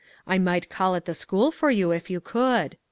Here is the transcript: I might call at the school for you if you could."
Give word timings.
I 0.25 0.39
might 0.39 0.67
call 0.67 0.95
at 0.95 1.05
the 1.05 1.13
school 1.13 1.51
for 1.51 1.69
you 1.69 1.91
if 1.91 2.09
you 2.09 2.19
could." 2.21 2.75